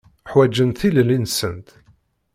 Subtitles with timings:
[0.31, 1.67] Ḥwaǧent tilelli-nsent.